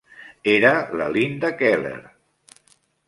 [0.53, 0.71] Era
[1.01, 1.95] la Linda Keller!